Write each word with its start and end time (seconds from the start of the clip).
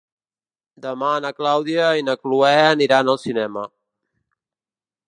Demà 0.85 1.09
na 1.25 1.31
Clàudia 1.41 1.91
i 2.01 2.07
na 2.09 2.17
Cloè 2.25 2.51
aniran 2.63 3.13
al 3.15 3.21
cinema. 3.27 3.69